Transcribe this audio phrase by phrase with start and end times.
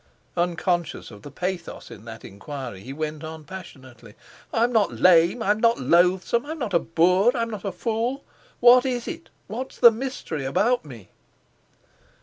[0.35, 4.15] Unconscious of the pathos in that enquiry, he went on passionately:
[4.51, 8.23] "I'm not lame, I'm not loathsome, I'm not a boor, I'm not a fool.
[8.61, 9.29] What is it?
[9.45, 11.09] What's the mystery about me?"